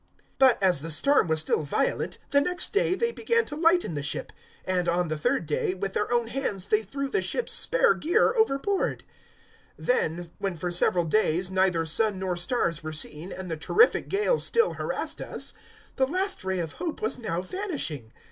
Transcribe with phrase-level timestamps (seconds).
[0.39, 3.93] 027:018 But, as the storm was still violent, the next day they began to lighten
[3.93, 4.31] the ship;
[4.67, 7.93] 027:019 and, on the third day, with their own hands they threw the ship's spare
[7.93, 9.03] gear overboard.
[9.79, 14.07] 027:020 Then, when for several days neither sun nor stars were seen and the terrific
[14.07, 15.53] gale still harassed us,
[15.97, 18.11] the last ray of hope was now vanishing.